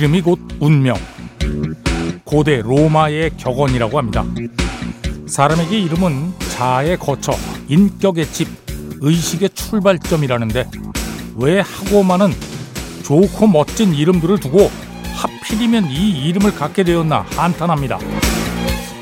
[0.00, 0.96] 이름이 곧 운명.
[2.24, 4.24] 고대 로마의 격언이라고 합니다.
[5.26, 7.32] 사람에게 이름은 자아의 거처,
[7.68, 8.48] 인격의 집,
[9.02, 10.70] 의식의 출발점이라는데
[11.36, 12.32] 왜 하고 많은
[13.02, 14.70] 좋고 멋진 이름들을 두고
[15.16, 17.98] 하필이면 이 이름을 갖게 되었나 한탄합니다.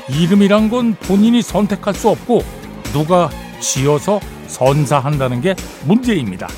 [0.09, 2.43] 이름이란 건 본인이 선택할 수 없고
[2.91, 3.29] 누가
[3.61, 6.49] 지어서 선사한다는 게 문제입니다.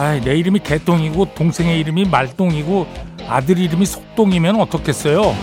[0.00, 2.86] 아, 내 이름이 개똥이고 동생의 이름이 말똥이고
[3.26, 5.34] 아들 이름이 속똥이면 어떻겠어요?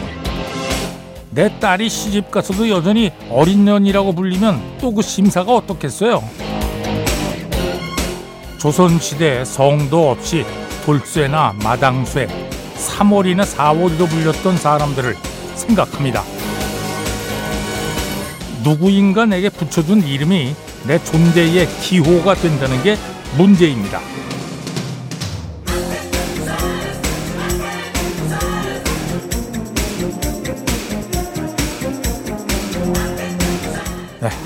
[1.31, 6.23] 내 딸이 시집 가서도 여전히 어린 년이라고 불리면 또 그 심사가 어떻겠어요?
[8.57, 10.45] 조선시대 성도 없이
[10.85, 12.27] 돌쇠나 마당쇠,
[12.77, 15.17] 3월이나 4월이도 불렸던 사람들을
[15.55, 16.23] 생각합니다.
[18.63, 20.55] 누구인가 내게 붙여준 이름이
[20.87, 22.95] 내 존재의 기호가 된다는 게
[23.37, 23.99] 문제입니다.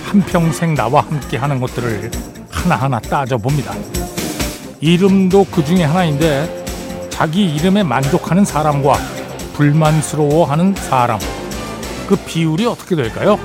[0.09, 2.09] 한평생 나와 함께 하는 것들을
[2.49, 3.75] 하나하나 따져봅니다.
[4.81, 6.65] 이름도 그 중에 하나인데
[7.11, 8.95] 자기 이름에 만족하는 사람과
[9.53, 11.19] 불만스러워하는 사람
[12.07, 13.37] 그 비율이 어떻게 될까요?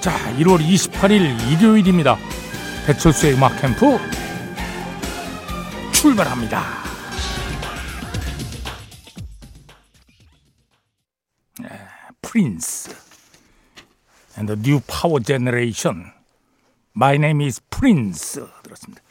[0.00, 2.18] 자, 1월 28일 일요일입니다.
[2.86, 3.98] 배철수의 음악 캠프
[5.92, 6.62] 출발합니다.
[11.58, 11.68] 네,
[12.20, 12.95] 프린스
[14.36, 16.12] and the new power generation.
[16.94, 19.02] My name is Prince 들었습니다.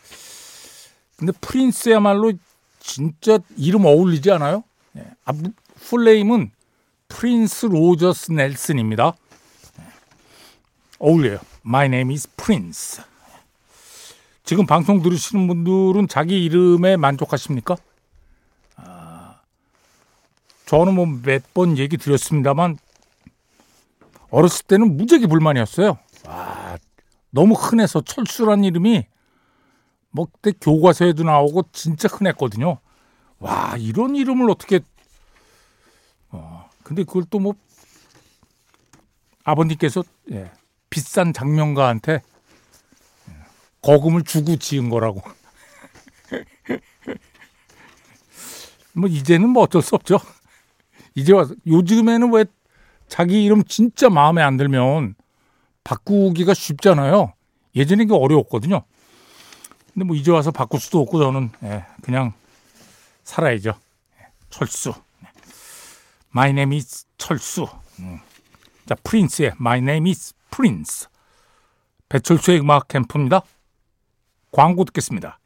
[1.17, 2.33] 근데 프린스야말로
[2.79, 4.63] 진짜 이름 어울리지 않아요?
[4.91, 5.03] 네.
[5.25, 5.33] 아,
[5.87, 6.51] full name은
[7.07, 9.13] 프린스 로저스 넬슨입니다.
[9.77, 9.83] 네.
[10.99, 11.39] 어울려요.
[11.65, 13.03] My name is Prince.
[14.43, 17.75] 지금 방송 들으시는 분들은 자기 이름에 만족하십니까?
[18.75, 19.39] 아,
[20.65, 22.77] 저는 뭐 몇 번 얘기 드렸습니다만
[24.29, 25.97] 어렸을 때는 무지하게 불만이었어요.
[26.27, 26.77] 와,
[27.29, 29.05] 너무 흔해서 철수란 이름이
[30.11, 32.79] 뭐 그때 교과서에도 나오고 진짜 흔했거든요.
[33.39, 34.79] 와, 이런 이름을 어떻게
[36.29, 37.53] 어, 근데 그걸 또 뭐
[39.45, 40.51] 아버님께서 예,
[40.89, 43.33] 비싼 장명가한테 예,
[43.81, 45.21] 거금을 주고 지은 거라고.
[48.93, 50.19] 뭐 이제는 뭐 어쩔 수 없죠.
[51.13, 52.45] 이제 와서 요즘에는 왜
[53.07, 55.15] 자기 이름 진짜 마음에 안 들면
[55.83, 57.33] 바꾸기가 쉽잖아요.
[57.75, 58.83] 예전에 이게 어려웠거든요.
[59.93, 62.33] 근데 뭐 이제 와서 바꿀 수도 없고 저는 예, 그냥
[63.23, 63.73] 살아야죠.
[64.19, 64.93] 예, 철수.
[66.35, 67.67] My name is 철수.
[67.99, 68.19] 음.
[68.85, 71.07] 자, 프린스의 My name is Prince.
[72.09, 73.41] 배철수의 음악 캠프입니다.
[74.51, 75.39] 광고 듣겠습니다.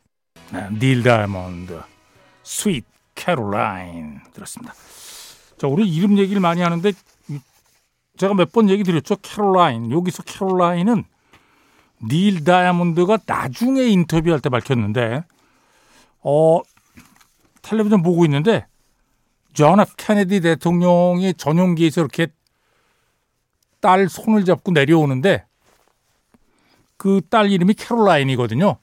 [0.52, 1.82] 네, 닐 다이아몬드,
[2.44, 4.74] Sweet Caroline 들었습니다.
[5.58, 6.92] 자, 우리 이름 얘기를 많이 하는데
[8.20, 9.16] 제가 몇 번 얘기 드렸죠.
[9.22, 9.92] 캐롤라인.
[9.92, 11.06] 여기서 캐롤라인은
[12.04, 15.24] 닐 다이아몬드가 나중에 인터뷰할 때 밝혔는데
[16.22, 16.62] 어
[17.62, 18.68] 텔레비전 보고 있는데
[19.54, 22.28] 존 F 케네디 대통령이 전용기에서 이렇게
[23.82, 25.46] 딸 손을 잡고 내려오는데
[26.98, 28.78] 그 딸 이름이 캐롤라인이거든요.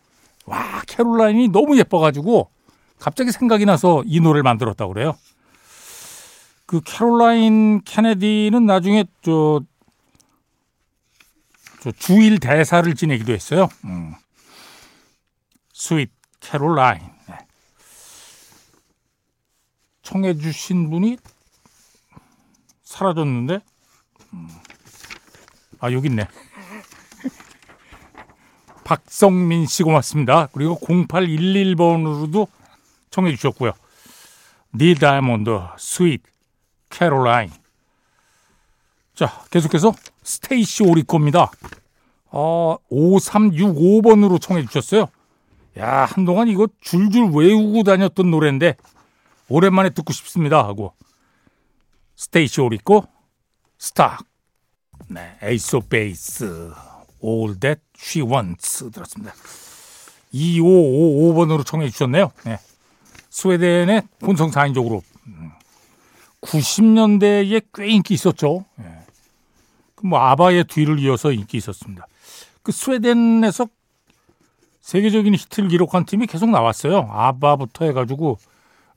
[0.46, 2.48] 와, 캐롤라인이 너무 예뻐가지고
[2.98, 5.14] 갑자기 생각이 나서 이 노래를 만들었다고 그래요.
[6.66, 9.62] 그 캐롤라인 케네디는 나중에 저,
[11.81, 13.69] 저 주일 대사를 지내기도 했어요.
[13.85, 14.14] 음.
[15.73, 17.02] Sweet Caroline.
[17.29, 17.38] 네.
[20.02, 21.19] 청해 주신 분이
[22.82, 23.61] 사라졌는데
[24.32, 24.49] 음.
[25.79, 26.26] 아 여기 있네.
[28.82, 30.49] 박성민 씨 고맙습니다.
[30.52, 32.49] 그리고 0811번으로도
[33.11, 33.73] 청해 주셨고요.
[34.75, 36.23] 닐 다이아몬드 Sweet
[36.90, 37.50] Caroline.
[39.15, 41.50] 자, 계속해서 스테이시 오리코입니다.
[42.31, 45.09] 어, 5365번으로 청해 주셨어요.
[45.79, 48.77] 야, 한동안 이거 줄줄 외우고 다녔던 노래인데
[49.49, 50.94] 오랜만에 듣고 싶습니다 하고
[52.17, 53.06] 스테이시 오리코
[53.78, 54.25] Stuck
[55.08, 56.73] 에이스 오브 베이스
[57.23, 59.35] All That She Wants 들었습니다.
[60.33, 62.33] 2555번으로 청해 주셨네요.
[62.44, 62.59] 네.
[63.31, 65.05] 스웨덴의 혼성 4인조 그룹
[66.43, 68.65] 90년대에 꽤 인기 있었죠.
[68.81, 68.85] 예.
[70.03, 72.06] 뭐 아바의 뒤를 이어서 인기 있었습니다.
[72.62, 73.67] 그 스웨덴에서
[74.81, 77.09] 세계적인 히트를 기록한 팀이 계속 나왔어요.
[77.11, 78.38] 아바부터 해가지고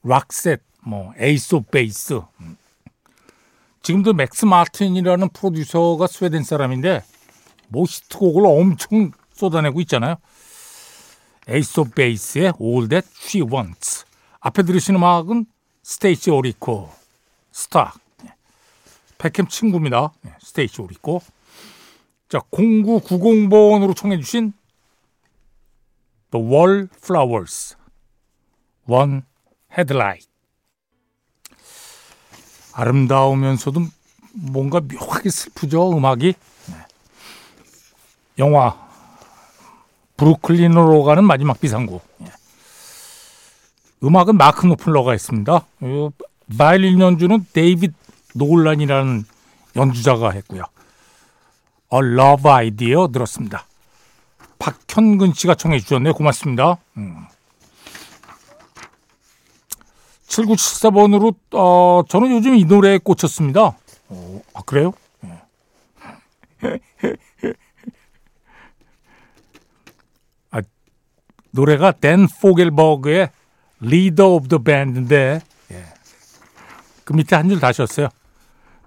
[0.03, 2.21] 락셋, 뭐 오브 베이스.
[3.81, 7.03] 지금도 맥스 마틴이라는 프로듀서가 스웨덴 사람인데
[7.69, 10.15] 뭐 히트곡을 엄청 쏟아내고 있잖아요.
[11.47, 14.05] 오브 베이스의 All That She Wants
[14.41, 15.45] 앞에 들으시는 음악은
[15.81, 16.98] 스테이시 오리코
[17.59, 17.93] Stuck
[19.17, 20.13] 백인 친구입니다.
[20.39, 21.21] 스테이시 오리코
[22.29, 24.53] 자 0990번으로 청해 주신
[26.31, 27.75] The Wallflowers
[28.87, 29.23] One
[29.77, 30.29] Headlight.
[32.73, 33.81] 아름다우면서도
[34.31, 36.33] 뭔가 묘하게 슬프죠 음악이?
[36.67, 36.75] 네.
[38.37, 38.87] 영화.
[40.15, 41.99] 브루클린으로 가는 마지막 비상구.
[42.21, 42.31] 예.
[44.01, 45.65] 음악은 마크 노플러가 했습니다
[46.57, 47.93] 바이올린 연주는 데이빗
[48.35, 49.25] 노란이라는
[49.75, 50.63] 연주자가 했고요
[51.93, 53.65] A Love Idea 들었습니다
[54.57, 57.25] 박현근 씨가 청해 주셨네요 고맙습니다 음.
[60.29, 63.75] 7974번으로 어, 저는 요즘 이 노래에 꽂혔습니다.
[64.09, 64.93] 어, 아 그래요?
[65.21, 65.41] 네.
[70.51, 70.61] 아,
[71.51, 73.29] 노래가 댄 포겔버그의
[74.21, 75.48] of the Band인데 예.
[77.09, 78.09] 그 밑에 한 줄 다셨어요.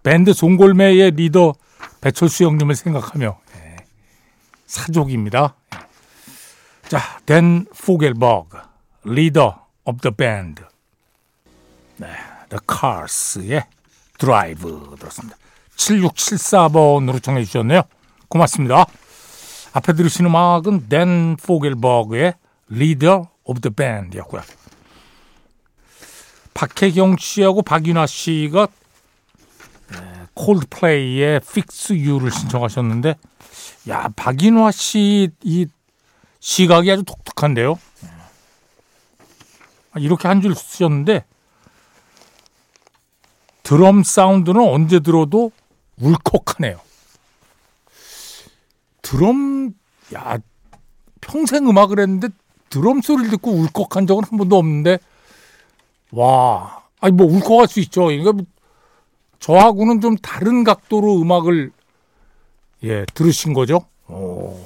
[0.05, 1.55] 밴드 송골매의 리더
[2.01, 3.77] 배철수 형님을 생각하며 예.
[4.65, 5.57] 사족입니다.
[5.75, 6.89] 예.
[6.89, 8.59] 자, 댄 포겔버그
[9.09, 9.55] Leader
[9.85, 10.15] of the
[11.97, 12.07] 네,
[12.49, 13.65] The Cars의
[14.19, 15.37] 드라이브 들었습니다.
[15.75, 17.83] 7674번으로 청해 주셨네요.
[18.29, 18.87] 고맙습니다.
[19.73, 22.35] 앞에 들으신 음악은 댄 포겔버그의
[22.71, 24.43] Leader of the Band이었고요.
[26.63, 28.69] 박혜경 씨하고 박윤아 씨가
[30.35, 33.17] 콜드플레이의 Fix You를 신청하셨는데
[33.89, 35.67] 야 박인화 씨 이
[36.39, 37.79] 시각이 아주 독특한데요.
[39.93, 41.25] 아, 이렇게 한 줄 쓰셨는데
[43.65, 45.51] 드럼 사운드는 언제 들어도
[46.01, 46.81] 울컥하네요.
[49.03, 49.75] 드럼,
[50.15, 50.39] 야,
[51.21, 52.29] 평생 음악을 했는데
[52.71, 54.99] 드럼 소리를 듣고 울컥한 적은 한 번도 없는데,
[56.13, 58.05] 와, 아니, 뭐 울컥할 수 있죠.
[58.05, 58.45] 그러니까 뭐
[59.41, 61.73] 저하고는 좀 다른 각도로 음악을,
[62.85, 63.87] 예, 들으신 거죠.
[64.09, 64.57] 오.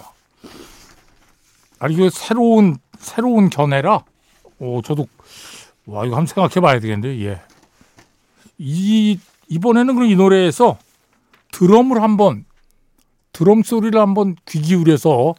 [1.78, 4.04] 아니, 이거 새로운, 새로운 견해라.
[4.58, 5.06] 오, 저도,
[5.86, 7.40] 와, 이거 한번 생각해 봐야 되겠는데, 예.
[8.58, 9.18] 이
[9.48, 10.78] 이번에는 그럼 이 노래에서
[11.52, 12.44] 드럼을 한번
[13.32, 15.34] 드럼 소리를 한번 귀 기울여서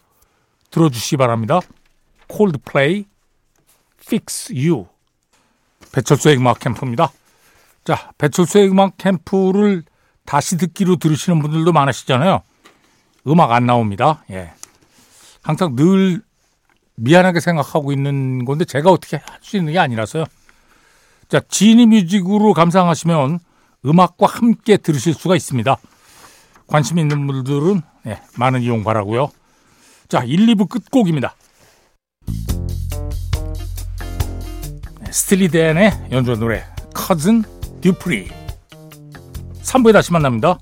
[0.69, 1.60] 들어주시기 바랍니다.
[2.27, 3.06] 콜드플레이
[4.00, 4.86] Fix You
[5.98, 7.12] 배철수의 음악 캠프입니다.
[7.84, 9.84] 자, 배철수의 음악 캠프를
[10.26, 12.42] 다시 듣기로 들으시는 분들도 많으시잖아요.
[13.28, 14.24] 음악 안 나옵니다.
[14.30, 14.54] 예.
[15.42, 16.22] 항상 늘
[16.98, 20.26] 미안하게 생각하고 있는 건데 제가 어떻게 할 수 있는 게 아니라서요.
[21.30, 23.40] 자, 지니 뮤직으로 감상하시면
[23.86, 25.78] 음악과 함께 들으실 수가 있습니다.
[26.68, 29.32] 관심 있는 분들은 네, 많은 이용 바라고요.
[30.10, 31.36] 자, 1, 2부 끝곡입니다.
[35.17, 37.43] 네, 스틸리덴의 연주 노래 커즌
[37.81, 38.29] 듀프리
[39.63, 40.59] 3부에 다시 만납니다.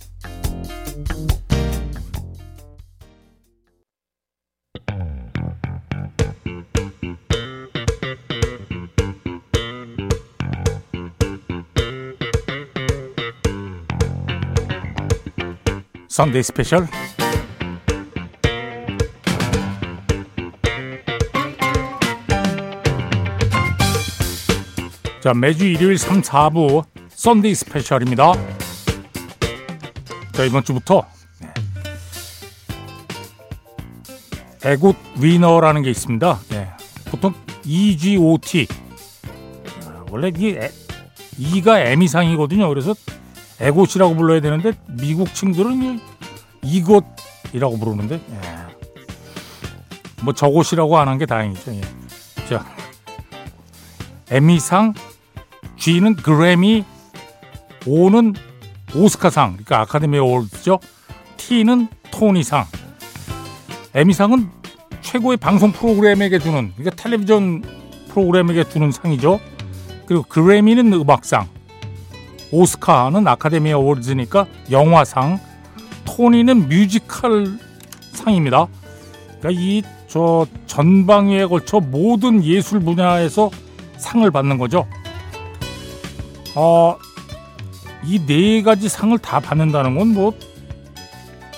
[16.07, 16.87] 썬데이 스페셜
[25.25, 28.33] 자 매주 일요일 3, 4부 Sunday Special입니다
[30.33, 31.03] 자 이번 주부터
[31.41, 31.51] 네.
[34.63, 36.69] EGOT winner라는 게 있습니다 네.
[37.05, 38.67] 보통 EGOT
[40.11, 40.69] 원래 이게
[41.39, 42.93] E가 에미상이거든요 그래서
[43.59, 46.01] EGOT이라고 불러야 되는데 미국 친구들은
[46.61, 48.41] EGOT이라고 부르는데 예.
[50.21, 51.73] 뭐 저곳이라고 안 한 게 다행이죠.
[51.73, 51.81] 예.
[52.47, 52.63] 자,
[54.29, 54.93] 에미상,
[55.85, 56.83] G는 그래미,
[57.85, 58.33] O는
[58.95, 60.79] 오스카상, 그러니까 아카데미 어워드죠.
[61.37, 62.65] T는 토니상.
[63.93, 64.49] 에미상은
[65.01, 67.61] 최고의 방송 프로그램에게 주는, 그러니까 텔레비전
[68.09, 69.39] 프로그램에게 주는 상이죠.
[70.07, 71.47] 그리고 그래미는 음악상,
[72.51, 75.39] 오스카는 아카데미 어워즈니까 영화상,
[76.03, 77.59] 토니는 뮤지컬
[78.11, 78.65] 상입니다.
[79.39, 83.51] 그러니까 이 저 전방위에 걸쳐 모든 예술 분야에서
[83.97, 84.87] 상을 받는 거죠.
[86.55, 86.97] 어,
[88.05, 90.33] 이 네 가지 상을 다 받는다는 건 뭐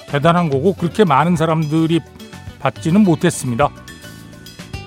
[0.10, 2.00] 대단한 거고 그렇게 많은 사람들이
[2.60, 3.70] 받지는 못했습니다.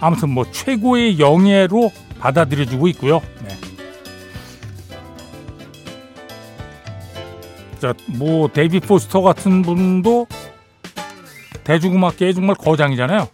[0.01, 3.21] 아무튼 뭐 최고의 영예로 받아들여지고 있고요.
[3.43, 3.49] 네.
[7.79, 10.27] 자, 뭐 데이비 포스터 같은 분도
[11.65, 13.29] 대중음악계의 정말 거장이잖아요.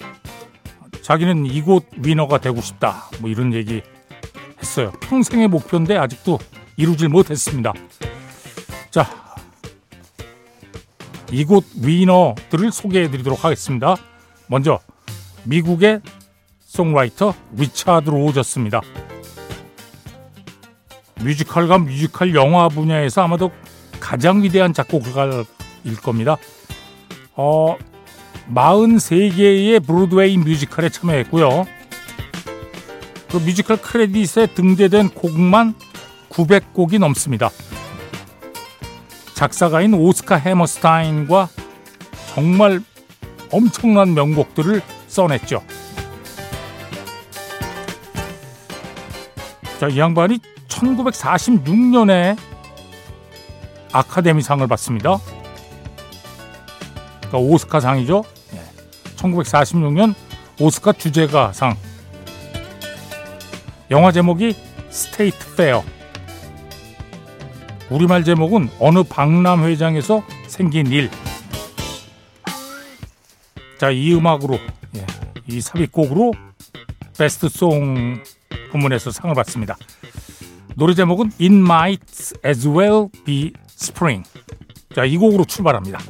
[1.02, 3.04] 자기는 EGOT winner가 되고 싶다.
[3.20, 3.80] 뭐 이런 얘기
[4.60, 4.90] 했어요.
[5.02, 6.38] 평생의 목표인데 아직도
[6.76, 7.72] 이루질 못했습니다.
[8.90, 9.08] 자,
[11.32, 13.96] EGOT winner들을 소개해 드리도록 하겠습니다.
[14.46, 14.78] 먼저
[15.44, 16.00] 미국의
[16.60, 18.80] songwriter 리차드 로저스입니다.
[21.22, 23.50] 뮤지컬과 뮤지컬 영화 분야에서 아마도
[23.98, 25.44] 가장 위대한 작곡가일
[26.02, 26.36] 겁니다.
[27.34, 27.76] 어,
[28.52, 31.66] 43개의 브로드웨이 뮤지컬에 참여했고요.
[33.30, 35.74] 그 뮤지컬 크레딧에 등재된 곡만
[36.36, 37.50] 900곡이 넘습니다.
[39.34, 41.48] 작사가인 오스카 해머스타인과
[42.34, 42.82] 정말
[43.50, 45.62] 엄청난 명곡들을 써냈죠.
[49.80, 50.38] 자, 이 양반이
[50.68, 52.36] 1946년에
[53.92, 55.18] 아카데미상을 받습니다.
[57.18, 58.24] 그러니까 오스카상이죠.
[59.16, 60.14] 1946년
[60.60, 61.76] 오스카 주제가상.
[63.90, 64.54] 영화 제목이
[64.90, 65.95] State Fair.
[67.88, 71.08] 우리말 제목은 어느 박람회장에서 생긴 일.
[73.78, 74.58] 자, 이 음악으로
[74.96, 75.06] 예,
[75.46, 76.32] 이 삽입곡으로
[77.16, 78.22] Best Song
[78.72, 79.76] 부문에서 상을 받습니다.
[80.74, 84.28] 노래 제목은 It Might As Well Be Spring.
[84.94, 86.00] 자, 이 곡으로 출발합니다.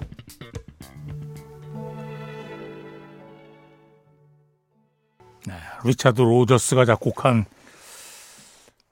[5.47, 5.54] 네,
[5.85, 7.45] 리차드 로저스가 작곡한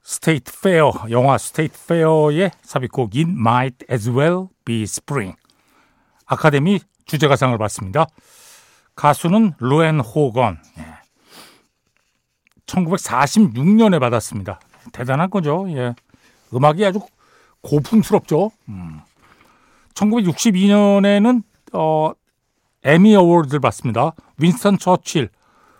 [0.05, 5.35] State Fair 영화 State Fair의 삽입곡 It Might As Well Be Spring
[6.27, 8.05] 아카데미 주제가상을 받습니다.
[8.95, 10.59] 가수는 루앤 호건.
[12.67, 14.59] 1946년에 받았습니다.
[14.93, 15.65] 대단한 거죠.
[15.69, 15.95] 예.
[16.53, 16.99] 음악이 아주
[17.61, 18.51] 고풍스럽죠.
[18.69, 19.01] 음.
[19.95, 21.41] 1962년에는
[21.73, 22.11] 어,
[22.83, 24.13] Emmy Award를 받습니다.
[24.37, 25.29] 윈스턴 처칠,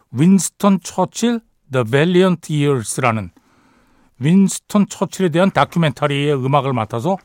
[0.10, 1.42] 윈스턴 처칠
[1.72, 3.35] The Valiant Years라는
[4.20, 7.18] 윈스턴 처칠에 대한 다큐멘터리의 음악을 맡아서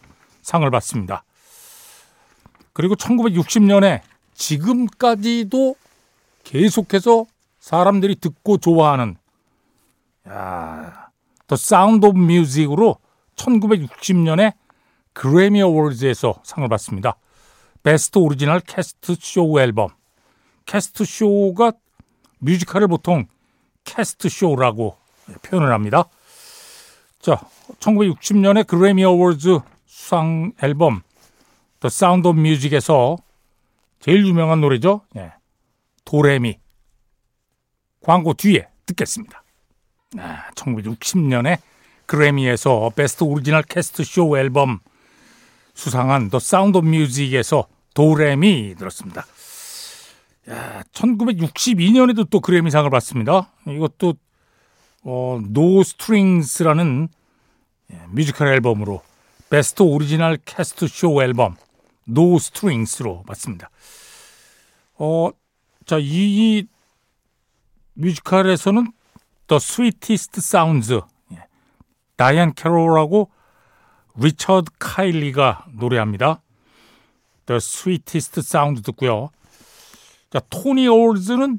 [0.42, 1.24] 상을 받습니다.
[2.72, 4.00] 그리고 1960년에
[4.34, 5.76] 지금까지도
[6.44, 7.26] 계속해서
[7.58, 9.16] 사람들이 듣고 좋아하는
[10.28, 11.10] 야,
[11.46, 12.96] The Sound of Music으로
[13.36, 14.54] 1960년에
[15.12, 17.16] Grammy Awards에서 상을 받습니다.
[17.82, 19.88] Best Original Cast Show Album.
[20.66, 21.72] cast show가
[22.38, 23.26] 뮤지컬을 보통
[23.84, 24.96] cast show라고
[25.42, 26.04] 표현을 합니다.
[27.20, 27.38] 자,
[27.80, 31.02] 1960년에 Grammy Awards 수상 앨범
[31.80, 33.16] The Sound of Music에서
[34.00, 35.02] 제일 유명한 노래죠.
[35.16, 35.32] 예.
[36.04, 36.58] 도레미.
[38.02, 39.42] 광고 뒤에 듣겠습니다.
[40.18, 41.58] 아, 1960년에
[42.06, 44.80] 그래미에서 Best Original Cast Show Album
[45.74, 49.24] 수상한 The Sound of Music에서 도레미 들었습니다.
[50.48, 53.52] 야, 1962년에도 또 그래미상을 받습니다.
[53.68, 54.14] 이것도
[55.02, 57.08] 어, No Strings라는
[57.92, 59.02] 예, 뮤지컬 앨범으로
[59.48, 61.56] Best Original Cast Show Album
[62.04, 63.70] No Strings로 받습니다.
[64.96, 65.30] 어,
[65.86, 66.04] 자, 이,
[66.58, 66.66] 이
[67.94, 68.92] 뮤지컬에서는
[69.46, 71.00] The Sweetest Sounds
[71.32, 71.46] 예,
[72.16, 73.30] 다이안 캐롤하고
[74.16, 76.42] 리처드 카일리가 노래합니다.
[77.46, 79.30] The Sweetest Sound 듣고요.
[80.30, 81.58] 자, Tony Awards는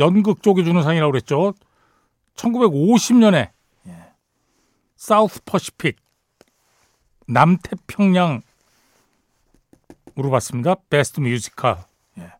[0.00, 1.54] 연극 쪽에 주는 상이라고 그랬죠.
[2.38, 3.50] 1950년에
[4.96, 5.96] South Pacific
[7.28, 8.42] 남태평양으로
[10.30, 10.76] 봤습니다.
[10.88, 11.78] Best Musical.
[12.18, 12.32] 예.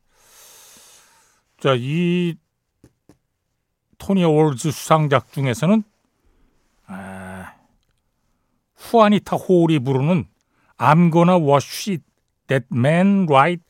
[1.61, 2.35] 자, 이
[3.99, 5.83] Tony Awards 수상작 중에서는
[6.87, 7.55] 아,
[8.75, 10.27] 후아니타 호울이 부르는
[10.79, 11.99] I'm gonna wash
[12.47, 13.63] that man right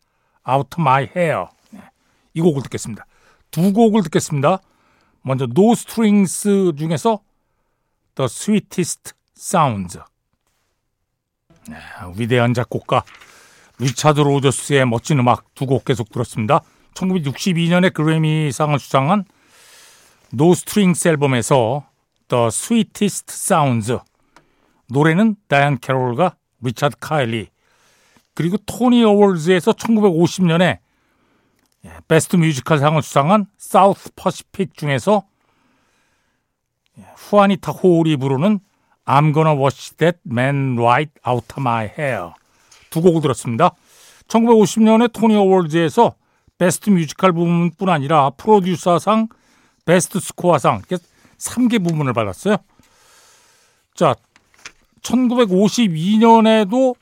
[0.49, 1.49] out my hair.
[1.70, 1.80] 네.
[2.35, 3.06] 이 곡을 듣겠습니다.
[3.50, 4.61] 두 곡을 듣겠습니다.
[5.28, 7.20] 먼저 No Strings 중에서
[8.14, 9.99] The Sweetest Sounds.
[11.68, 11.76] 네,
[12.16, 13.04] 위대한 작곡가
[13.78, 16.62] 리차드 로저스의 멋진 음악 두 곡 계속 들었습니다.
[16.94, 19.25] 1962년에 그래미상을 수상한
[20.32, 21.87] No Strings 앨범에서
[22.28, 23.99] The Sweetest Sounds
[24.88, 27.49] 노래는 다이안 캐롤과 리차드 카일리
[28.32, 30.78] 그리고 Tony Awards에서 1950년에
[32.06, 35.25] Best Musical 상을 수상한 South Pacific 중에서
[37.16, 38.61] 후아니타 호울이 부르는
[39.04, 42.32] I'm gonna wash that man right out of my hair
[42.90, 43.70] 두 곡을 들었습니다.
[44.28, 46.14] 1950년에 Tony Awards에서
[46.58, 49.28] Best Musical 부문뿐 아니라 프로듀서상,
[49.85, 51.02] Best Score상 이렇게
[51.38, 52.56] 3개 부문을 받았어요.
[53.94, 54.14] 자,
[55.02, 56.97] 1952년에도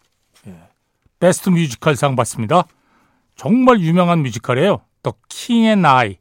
[1.19, 2.67] Best Musical상 받습니다.
[3.37, 4.81] 정말 유명한 뮤지컬이에요.
[5.29, 6.19] King and I.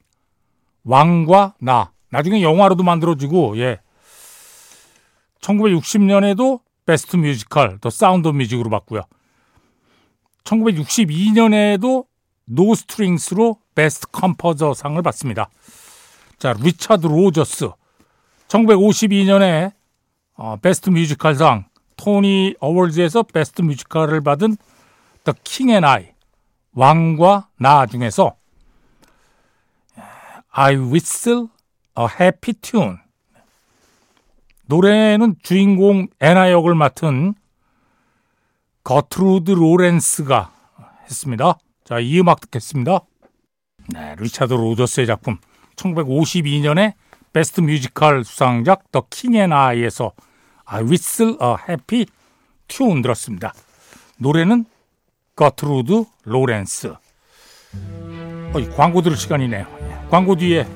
[0.83, 1.91] 왕과 나.
[2.09, 3.79] 나중에 영화로도 만들어지고, 예.
[5.41, 9.01] 1960년에도 Best Musical, The Sound of Music으로 받고요.
[10.43, 12.05] 1962년에도
[12.45, 15.49] No Strings로 Best Composer 상을 받습니다.
[16.37, 17.71] 자, 리차드 로저스.
[18.47, 19.73] 1952년에
[20.35, 21.65] 어, Best Musical상
[21.97, 24.57] Tony Awards에서 Best Musical을 받은
[25.43, 26.14] King and I
[26.75, 28.35] 왕과 나 중에서
[30.51, 31.47] I whistle
[31.97, 32.97] a happy tune
[34.67, 37.33] 노래는 주인공 애나 역을 맡은
[38.83, 40.51] 거트루드 로렌스가
[41.03, 41.57] 했습니다.
[41.83, 42.99] 자, 이 음악 듣겠습니다.
[43.89, 45.37] 네, 리차드 로저스의 작품
[45.75, 46.93] 1952년에
[47.31, 50.13] Best Musical 수상작 The King and I에서
[50.65, 52.05] I whistle a happy
[52.67, 53.53] tune 들었습니다.
[54.17, 54.65] 노래는
[55.35, 56.87] 거트루드 로렌스.
[56.87, 59.65] 어, 광고 들을 시간이네요.
[59.81, 60.67] 예, 광고 뒤에 예,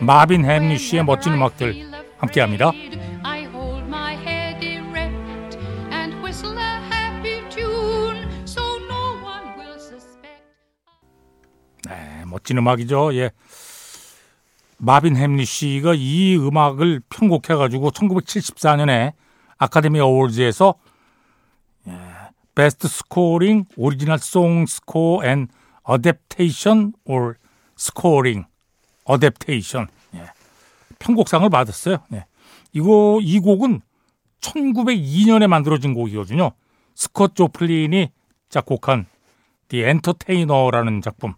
[0.00, 2.72] 마빈 햄리시의 멋진 음악들 함께합니다.
[11.88, 13.14] 네, 멋진 음악이죠.
[13.14, 13.30] 예.
[14.78, 19.14] 마빈 햄리시가 이 음악을 편곡해가지고 1974년에
[19.56, 20.74] Academy Awards에서
[22.56, 25.46] Best Scoring Original Song Score and
[25.84, 27.34] Adaptation or
[27.76, 28.44] Scoring
[29.04, 30.24] Adaptation 예.
[30.98, 31.98] 편곡상을 받았어요.
[32.14, 32.24] 예.
[32.72, 33.82] 이거 이 곡은
[34.40, 36.50] 1902년에 만들어진 곡이거든요.
[36.94, 38.10] 스콧 조플린이
[38.48, 39.06] 작곡한
[39.68, 41.34] The Entertainer라는 작품.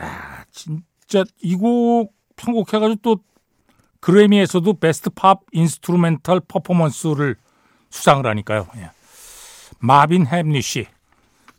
[0.00, 3.16] 야, 진짜 이 곡 편곡해가지고 또
[4.00, 7.34] 그래미에서도 Best Pop Instrumental Performance를
[7.90, 8.68] 수상을 하니까요.
[8.76, 8.90] 예.
[9.78, 10.86] 마빈 햄리시.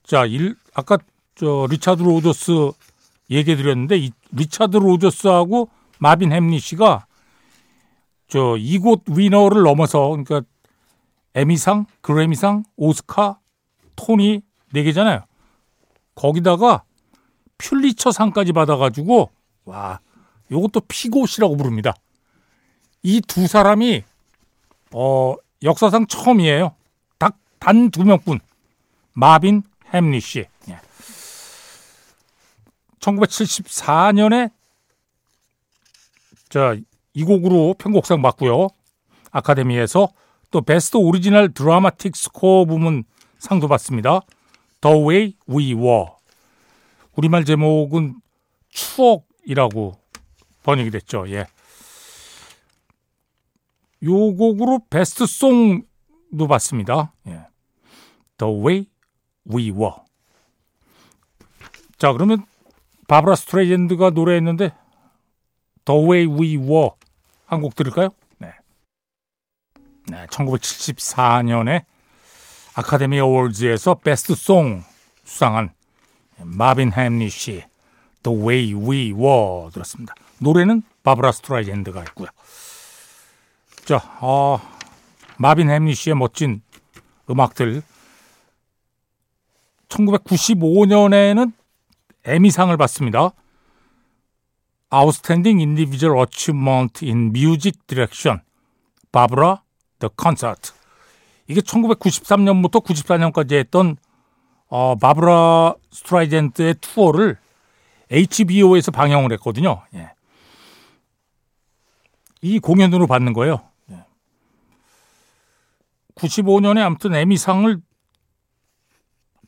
[0.03, 0.97] 자, 일, 아까
[1.36, 2.71] 저 리차드 로저스
[3.32, 7.05] 얘기 드렸는데 이 리차드 로저스하고 마빈 햄리시가
[8.27, 10.41] 저 EGOT winner를 넘어서 그러니까
[11.36, 13.39] 에미상, 그래미상, 오스카,
[13.95, 14.41] 토니
[14.73, 15.21] 네 개잖아요.
[16.15, 16.84] 거기다가
[17.58, 19.29] 퓰리처상까지 받아가지고
[19.65, 19.99] 와
[20.51, 21.93] 요것도 PEGOT이라고 부릅니다.
[23.03, 24.03] 이 두 사람이
[24.93, 26.75] 어 역사상 처음이에요.
[27.60, 28.39] 딱 단 두 명뿐
[29.13, 30.45] 마빈 햄리시.
[30.69, 30.80] 예.
[33.00, 34.52] 1974년에
[36.50, 36.76] 자
[37.13, 38.69] 이 곡으로 편곡상 받고요.
[39.32, 40.10] 아카데미에서
[40.52, 43.04] 또 Best Original Dramatic Score 부문
[43.38, 44.22] 상도 받습니다.
[44.82, 46.06] The Way We Were.
[47.15, 48.15] 우리말 제목은
[48.69, 50.00] 추억이라고
[50.63, 51.30] 번역이 됐죠.
[51.30, 51.48] 예.
[54.04, 57.13] 요 곡으로 Best Song도 받습니다.
[57.27, 57.45] 예.
[58.37, 58.85] The Way
[59.51, 59.95] We Were.
[61.97, 62.45] 자, 그러면
[63.07, 64.71] 바브라 스트레이젠드가 노래했는데
[65.85, 66.91] The Way We Were
[67.45, 68.09] 한 곡 들을까요?
[68.37, 68.53] 네.
[70.07, 71.85] 네, 1974년에
[72.75, 74.84] Academy Awards에서 Best Song
[75.23, 75.73] 수상한
[76.37, 77.63] 마빈 햄리시
[78.23, 80.13] The Way We Were 들었습니다.
[80.37, 82.27] 노래는 바브라 스트라이젠드가 했고요.
[83.85, 84.59] 자, 어,
[85.41, 86.62] 마빈 햄리 씨의 멋진
[87.30, 87.82] 음악들
[89.88, 91.54] 1995년에는
[92.25, 93.32] 에미상을 받습니다.
[94.93, 98.41] Outstanding Individual Achievement in Music Direction
[99.13, 99.63] 바브라
[99.99, 100.73] The Concert
[101.47, 103.95] 이게 1993년부터 94년까지 했던
[104.67, 107.38] 어, 바브라 스트라이젠트의 투어를
[108.12, 109.84] HBO에서 방영을 했거든요.
[109.95, 110.12] 예.
[112.41, 113.68] 이 공연으로 받는 거예요.
[116.23, 116.27] 예.
[116.27, 117.82] 95년에 아무튼 에미상을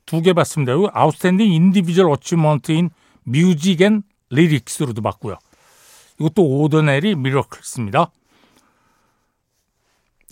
[0.06, 0.74] 두 개 받습니다.
[0.94, 2.90] Outstanding Individual Achievement in
[3.24, 5.38] Music and Lyrics로도 받고요.
[6.20, 8.12] 이것도 Ordinary Miracles입니다.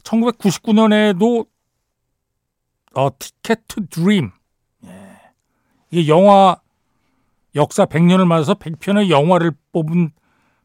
[0.03, 1.47] 1999년에도
[2.95, 4.31] 어, Ticket to Dream
[5.91, 6.57] 이게 영화
[7.55, 10.11] 역사 100년을 맞아서 100편의 영화를 뽑은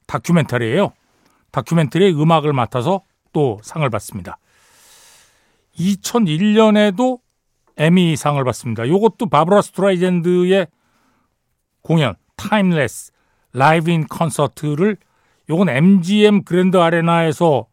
[0.06, 0.92] 다큐멘터리예요.
[1.50, 3.00] 다큐멘터리의 음악을 맡아서
[3.32, 4.38] 또 상을 받습니다.
[5.78, 7.20] 2001년에도
[7.76, 8.84] 에미상을 받습니다.
[8.84, 10.68] 이것도 바브라 스트라이젠드의
[11.82, 13.12] 공연 Timeless
[13.52, 14.96] Live in Concert를
[15.50, 17.66] 요건 MGM 그랜드 아레나에서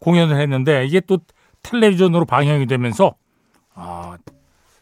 [0.00, 1.18] 공연을 했는데 이게 또
[1.62, 3.14] 텔레비전으로 방영이 되면서
[3.74, 4.18] 아,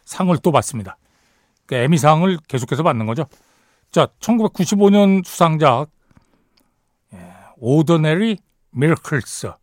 [0.03, 0.97] 상을 또 받습니다.
[1.65, 3.25] 그 에미상을 계속해서 받는 거죠.
[3.91, 5.89] 자, 1995년 수상작
[7.57, 8.37] Ordinary
[8.71, 9.53] Miracles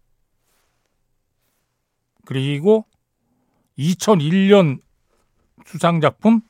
[2.31, 2.87] 그리고
[3.77, 4.81] 2001년
[5.67, 6.43] 수상작품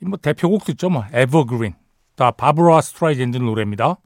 [0.00, 1.74] 뭐 대표곡 듣죠 뭐 Evergreen
[2.16, 3.98] 다 바브라 스트라이젠드 노래입니다.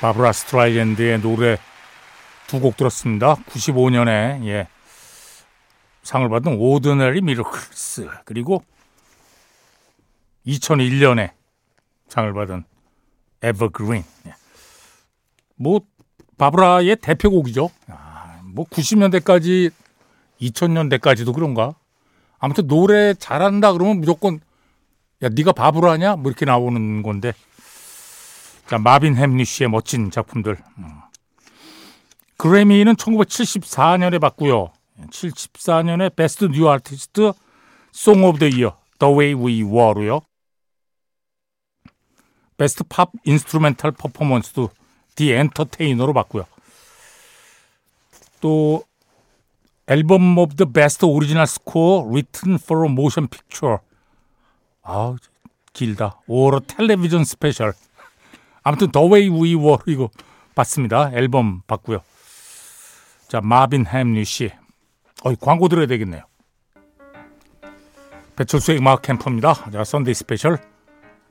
[0.00, 1.56] 바브라 스트라이젠드의 노래
[2.46, 3.34] 두 곡 들었습니다.
[3.34, 4.68] 95년에 예.
[6.04, 8.62] 상을 받은 Ordinary Miracles 그리고
[10.46, 11.32] 2001년에
[12.06, 12.62] 상을 받은
[13.42, 14.34] Evergreen 예.
[15.56, 15.80] 뭐
[16.38, 17.70] 바브라의 대표곡이죠.
[18.54, 19.72] 아, 뭐 90년대까지
[20.40, 21.74] 2000년대까지도 그런가?
[22.38, 24.40] 아무튼 노래 잘한다 그러면 무조건
[25.22, 26.16] 야 네가 바브라냐?
[26.16, 27.32] 뭐 이렇게 나오는 건데
[28.68, 30.84] 자 마빈 햄리시의 멋진 작품들 음.
[32.36, 34.72] 그래미는 1974년에 받고요.
[35.10, 37.32] 74년에 Best New Artist
[37.92, 40.20] Song of the Year The Way We Were로요.
[42.56, 44.70] Best Pop Instrumental Performance도
[45.16, 46.46] The Entertainer로 받고요.
[48.44, 48.84] 또
[49.86, 53.80] Album of the Best Original Score Written for Motion Picture
[54.82, 55.16] 아
[55.72, 56.20] 길다.
[56.26, 57.72] or Television Special
[58.62, 60.10] 아무튼 The Way We Were 이거
[60.54, 61.10] 받습니다.
[61.14, 62.00] 앨범 받고요.
[63.28, 64.50] 자 마빈 햄리시.
[65.24, 66.22] 어이 광고 들어야 되겠네요.
[68.36, 69.54] 배철수의 음악 캠프입니다.
[69.70, 70.58] 자 Sunday Special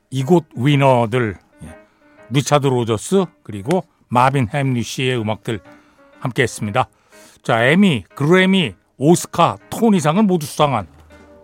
[0.10, 1.38] EGOT Winner들.
[1.64, 1.78] 예.
[2.32, 5.60] 리차드 로저스 그리고 마빈 햄리시의 음악들
[6.20, 6.88] 함께 했습니다
[7.44, 10.88] 자 에미 그래미 오스카 토니상을 모두 수상한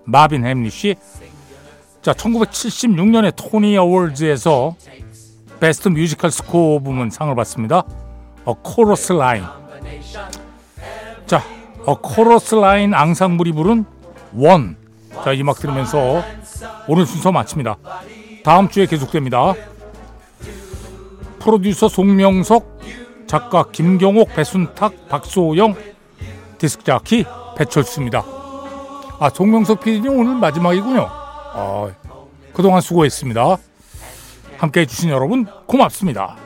[0.05, 0.95] 마빈 햄리시
[2.01, 4.75] 자, 1976년에 Tony Awards에서
[5.59, 7.83] Best Musical Score 부문 상을 받습니다.
[8.45, 9.43] A Chorus Line.
[11.25, 11.43] 자,
[11.85, 13.83] A Chorus Line 앙상블이 부른
[14.33, 14.77] One.
[15.25, 16.23] 자, 이 음악 들으면서
[16.87, 17.75] 오늘 순서 마칩니다.
[18.45, 19.53] 다음 주에 계속됩니다.
[21.39, 22.79] 프로듀서 송명석,
[23.29, 25.75] 작가 김경옥, 배순탁, 박소영,
[26.57, 28.23] 디스크자키 배철수입니다.
[29.19, 31.07] 아, 송명석 PD님 오늘 마지막이군요.
[31.07, 31.91] 아,
[32.51, 33.57] 그동안 수고했습니다.
[34.57, 36.37] 함께 해 주신 여러분 고맙습니다.